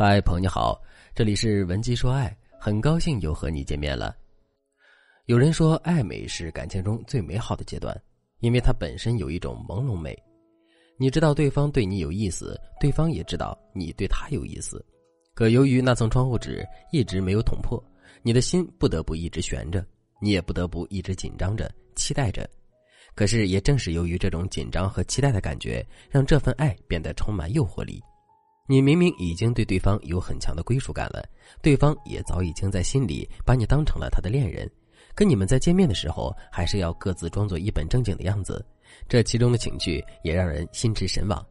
[0.00, 0.80] 嗨，朋友你好，
[1.12, 4.14] 这里是文姬说爱，很高兴又和你见面了。
[5.26, 8.00] 有人说，爱美是感情中最美好的阶段，
[8.38, 10.16] 因为它本身有一种朦胧美。
[10.98, 14.86] 你知道对方对你有意思，对方也知道你对他有意思，
[15.34, 17.82] 可由于那层窗户纸一直没有捅破，
[18.22, 19.84] 你的心不得不一直悬着，
[20.22, 22.48] 你也不得不一直紧张着，期待着。
[23.16, 28.00] 可是也正是由于这种紧张和期待的感觉，让这份爱变得充满诱惑力。
[28.70, 31.26] 你明明已经对对方有很强的归属感了，
[31.62, 34.70] 对方也早已经在心里把你当成了他的恋人，
[35.14, 38.62] 可你们在见面的时候还是要各自装作一本正经的样子，
[39.08, 41.42] 这其中的情趣也让人心驰神往。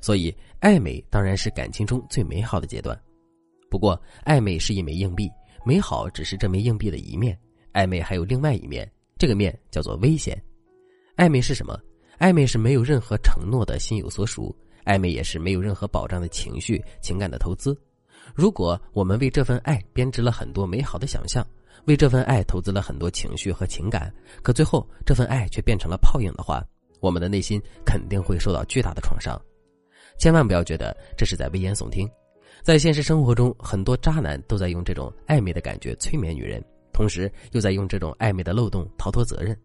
[0.00, 2.96] 所以，暧昧当然是感情中最美好的阶段。
[3.68, 5.28] 不过，暧昧是一枚硬币，
[5.66, 7.36] 美好只是这枚硬币的一面，
[7.72, 10.40] 暧昧还有另外一面，这个面叫做危险。
[11.16, 11.76] 暧昧是什么？
[12.20, 14.56] 暧昧是没有任何承诺的心有所属。
[14.84, 17.76] 暧昧也是没有任何保障的情绪情感的投资。
[18.34, 21.46] 如果我们为这份爱编织了很多美好的想象，
[21.86, 26.64] 为这份爱投资了很多情绪和情感，可最后这份爱却变成了泡影的话，
[27.00, 29.40] 我们的内心肯定会受到巨大的创伤。
[30.18, 32.08] 千万不要觉得这是在危言耸听，
[32.62, 39.56] 在现实生活中，很多渣男都在用这种暧昧的感觉催眠女人，同时又在用这种暧昧的漏洞逃脱责任。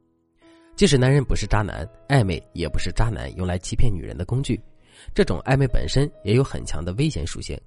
[0.75, 4.59] 即使男人不是渣男，暧昧也不是渣男用来欺骗女人的工具。
[5.13, 7.59] 这种暧昧本身也有很强的危险属性，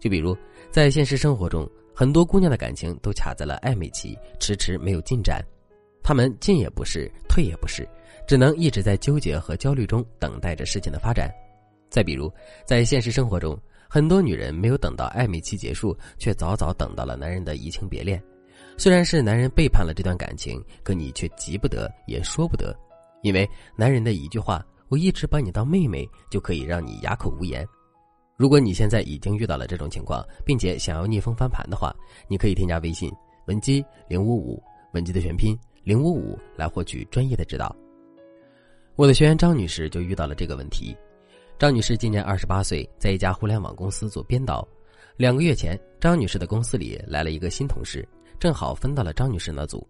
[0.00, 0.36] 就比如
[0.70, 5.42] 在现实生活中，很多姑娘的感情都卡在了暧昧期，迟迟没有进展。
[6.02, 7.88] 她们进也不是，退也不是，
[8.26, 11.30] 只能一直在纠结和焦虑中等待着事情的发展。
[11.88, 12.32] 再比如，
[12.64, 13.56] 在现实生活中，
[13.88, 18.20] 很多女人没有等到暧昧期结束，却早早等到了男人的移情别恋。
[18.76, 22.74] 虽然是男人背叛了这段感情，可你却急不得，也说不得，
[23.22, 24.64] 因为男人的一句话。
[24.92, 27.66] 我一直把你当妹妹，就可以让你哑口无言。
[28.36, 31.96] 如果你现在已经遇到了这种情况，并且想要逆风翻盘的话，
[32.28, 33.10] 你可以添加微信
[33.46, 34.62] 文姬零五五，
[34.92, 37.74] 文姬的全拼零五五，来获取专业的指导。
[38.94, 40.94] 我的学员张女士就遇到了这个问题。
[41.58, 44.68] 张女士今年二十八岁，在一家互联网公司做编导。
[45.16, 48.06] 两个月前，张女士的公司里来了一个新同事，
[48.38, 49.88] 正好分到了张女士那组。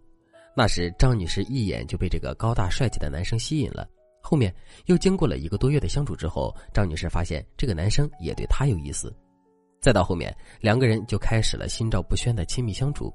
[0.56, 3.84] 那时，张女士一眼就被这个高大帅气的男生吸引了。
[4.22, 4.54] 后面
[4.86, 9.14] 又经过了一个多月的相处之后，张女士发现这个男生也对她有意思。
[9.80, 13.12] 再到后面，两个人就开始了心照不宣的亲密相处。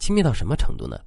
[0.00, 0.98] 亲密到什么程度呢？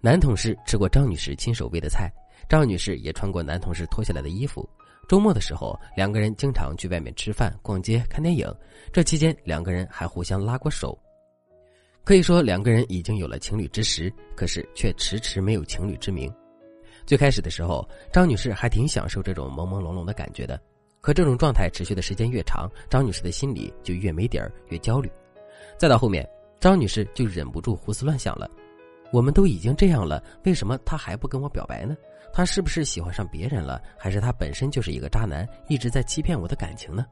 [0.00, 2.12] 男同事吃过张女士亲手喂的菜，
[2.48, 4.68] 张女士也穿过男同事脱下来的衣服。
[5.08, 8.52] 周末的时候，两个人经常去外面吃饭、逛街、看电影。
[8.92, 10.98] 这期间，两个人还互相拉过手。
[12.04, 16.32] 可以说，两个人已经有了情侣之实，可是却迟迟没有情侣之名。
[17.06, 20.60] 最开始的时候，张女士还挺享受这种朦朦胧胧的感觉的，
[21.00, 25.08] 可这种状态持续的时间越长，张女士的心里就越没底儿，越焦虑。
[25.78, 26.28] 再到后面，
[26.58, 28.50] 张女士就忍不住胡思乱想了：
[29.12, 31.96] 我们都已经这样了，为什么他还不跟我表白呢？
[32.32, 33.80] 他是不是喜欢上别人了？
[33.96, 37.06] 还是他本身就是一个渣男，一直在欺骗我的感情呢？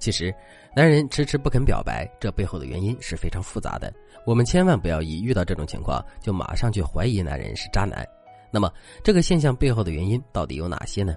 [0.00, 0.34] 其实，
[0.74, 3.92] 男人迟迟不肯表白，这背后的原因是非常复杂的。
[4.26, 8.06] 我们千万不要一遇到这种情况就马上去怀疑男人是渣男。
[8.50, 8.72] 那么，
[9.02, 11.14] 这个现象背后的原因到底有哪些呢？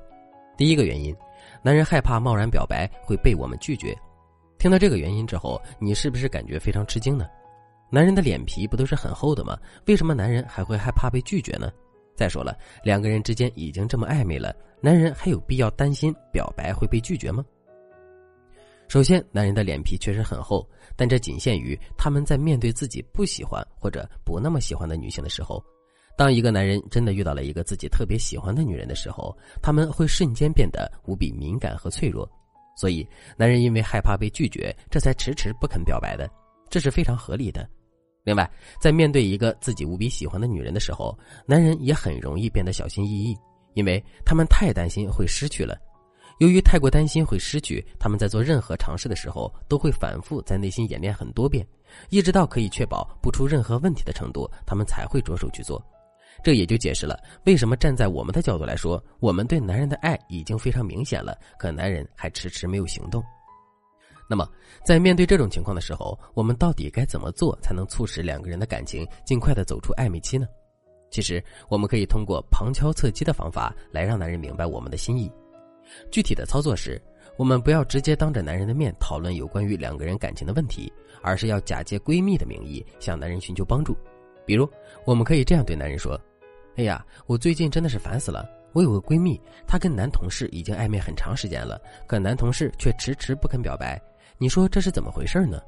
[0.58, 1.16] 第一个原因，
[1.64, 3.98] 男人害怕贸然表白会被我们拒绝。
[4.58, 7.28] 听到这个原因之后，你是不是感觉非常吃惊呢？
[7.90, 9.58] 男人的脸皮不都是很厚的吗？
[9.88, 11.72] 为什么男人还会害怕被拒绝呢？
[12.16, 17.44] 再说了，两个人之间已经这么暧昧了，男人还有必要担心表白会被拒绝吗？
[18.88, 25.64] 首先，男人的脸皮确实很厚，但这仅限于他们在面对自己不喜欢或者不那么喜欢的女性的时候。
[26.22, 32.30] 当一个男人真的遇到了一个自己特别喜欢的女人的时候，他们会瞬间变得无比敏感和脆弱，
[32.78, 33.04] 所以
[33.36, 36.30] 男人因为害怕被拒绝，这才迟迟不肯表白的，
[36.70, 37.68] 这是非常合理的。
[38.24, 38.48] 另外，
[38.80, 41.18] 在面对一个自己无比喜欢的女人的时候，
[41.48, 43.36] 男人也很容易变得小心翼翼，
[43.74, 45.76] 因为他们太担心会失去了。
[46.38, 51.66] 由于太过担心会失去，他们在做任何尝试的时候，都会反复在内心演练很多遍，
[52.12, 55.84] 一直到可以确保不出任何问题的程度，他们才会着手去做。
[56.44, 63.24] 这也就解释了为什么站在我们的角度来说，我们对男人的爱已经非常明显了，可男人还迟迟没有行动。
[64.30, 64.50] 那么，
[64.86, 70.48] 在面对这种情况的时候，我们到底该怎么做才能促使两个人的感情尽快的走出暧昧期呢？
[71.10, 75.30] 其实，我们可以通过旁敲侧击的方法来让男人明白我们的心意。
[76.10, 77.02] 具体的操作是，
[77.38, 80.92] 我们不要直接当着男人的面讨论有关于两个人感情的问题，
[81.22, 83.94] 而是要假借闺蜜的名义向男人寻求帮助。
[84.46, 84.66] 比如，
[85.06, 86.18] 我们可以这样对男人说。
[86.78, 88.50] 哎呀，我最近真的是烦死了。
[88.74, 94.02] 我有个闺蜜，她跟男同事已经暧昧很长时间了，可男同事却迟迟不肯表白。
[94.38, 95.62] 你说这是怎么回事呢？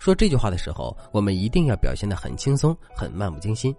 [0.00, 3.74] 说这句话的时候，我们一定要表现得很轻松、很漫不经心，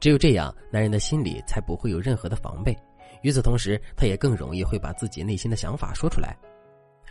[0.00, 2.76] 只有这样，男人的心里才不会有任何的防备。
[3.22, 6.36] 与此同时，他也更容易会把自己内心的想法说出来。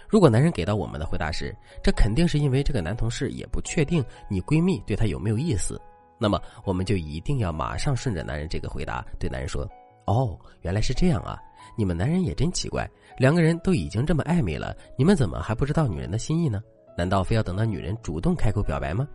[0.07, 5.81] 如果男人给到我们的回答是“这肯定是因为这个男同事也不确定你闺蜜对他有没有意思”，
[6.23, 9.69] 那么我们就一定要马上顺着男人这个回答对男人说
[10.07, 11.37] ：“哦，原来是这样啊！
[11.77, 16.63] 你们男人也真奇怪，两个人都已经这么暧昧了，你们怎么还不知道女人的心意呢？
[16.97, 19.05] 难道非要等到女人主动开口表白吗？”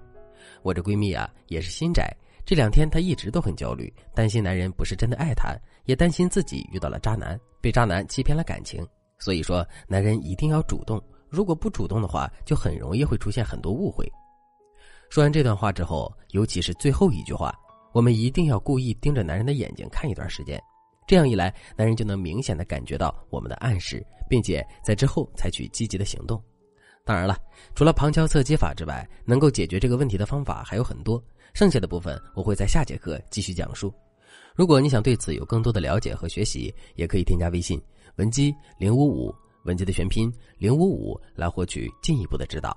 [0.62, 2.14] 我这闺蜜啊也是心窄，
[2.44, 5.56] 这两天她一直都很焦虑，担心男人不是真的爱她，
[5.87, 8.87] 也担心自己遇到了渣男，被渣男欺骗了感情。
[9.19, 11.02] 所以说，男人一定要主动。
[11.31, 14.06] 如果不主动的话，就很容易会出现很多误会。
[15.08, 17.55] 说完这段话之后，尤其是最后一句话，
[17.93, 20.62] 我们一定要故意盯着男人的眼睛看一段时间。
[21.06, 26.43] 这样一来，男人就能明显的感觉到我们的暗示，并且在之后采取积极的行动。
[27.06, 27.38] 当然了，
[27.75, 31.22] 除了旁敲侧击法之外，能够解决这个问题的方法还有很多。
[31.54, 33.93] 剩下的部分我会在下节课继续讲述。
[34.54, 37.81] 如果你想对此有更多的了解和学习，也可以添加微信。
[38.16, 39.34] 文姬零五五，
[39.64, 42.76] 文姬的全拼零五五，来获取进一步的指导。